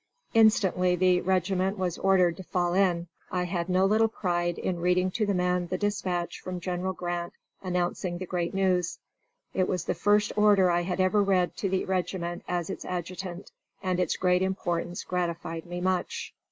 [0.33, 3.07] Instantly the regiment was ordered to fall in.
[3.31, 7.33] I had no little pride in reading to the men the dispatch from General Grant
[7.61, 8.97] announcing the great news.
[9.53, 13.51] It was the first order I had ever read to the regiment as its adjutant,
[13.83, 16.33] and its great importance gratified me much.